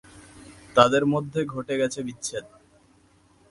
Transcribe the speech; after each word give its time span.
তাঁদের 0.75 1.03
মধ্যে 1.05 1.39
ঘটে 1.45 1.75
গেছে 1.77 1.99
বিচ্ছেদ। 2.03 2.45